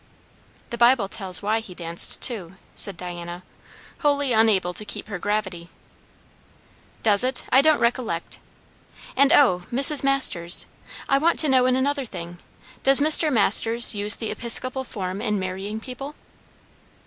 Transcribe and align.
"The 0.71 0.79
Bible 0.79 1.07
tells 1.07 1.43
why 1.43 1.59
he 1.59 1.75
danced, 1.75 2.23
too," 2.23 2.55
said 2.73 2.97
Diana, 2.97 3.43
wholly 3.99 4.33
unable 4.33 4.73
to 4.73 4.83
keep 4.83 5.09
her 5.09 5.19
gravity. 5.19 5.69
"Does 7.03 7.23
it? 7.23 7.45
I 7.51 7.61
don't 7.61 7.77
recollect. 7.77 8.39
And 9.15 9.31
O, 9.31 9.65
Mrs. 9.71 10.03
Masters, 10.03 10.65
I 11.07 11.19
want 11.19 11.37
to 11.41 11.49
know 11.49 11.67
another 11.67 12.05
thing; 12.05 12.39
does 12.81 12.99
Mr. 12.99 13.31
Masters 13.31 13.93
use 13.93 14.17
the 14.17 14.31
Episcopal 14.31 14.83
form 14.83 15.21
in 15.21 15.37
marrying 15.37 15.79
people?" 15.79 16.15